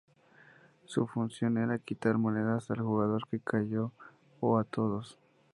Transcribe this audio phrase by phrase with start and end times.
[0.85, 3.91] Su función era de quitar monedas al jugador que cayo
[4.39, 5.19] o a todos.